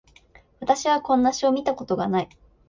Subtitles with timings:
[0.61, 2.29] 私はこんな詩を見たことがない